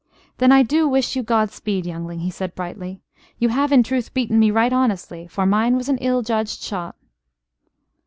"Then 0.39 0.51
I 0.51 0.63
do 0.63 0.87
wish 0.89 1.15
you 1.15 1.21
God 1.21 1.51
speed, 1.51 1.85
youngling," 1.85 2.21
he 2.21 2.31
said, 2.31 2.55
brightly. 2.55 3.01
"You 3.37 3.49
have 3.49 3.71
in 3.71 3.83
truth 3.83 4.15
beaten 4.15 4.39
me 4.39 4.49
right 4.49 4.73
honestly 4.73 5.27
for 5.27 5.45
mine 5.45 5.75
was 5.75 5.89
an 5.89 5.99
ill 5.99 6.23
judged 6.23 6.63
shot." 6.63 6.95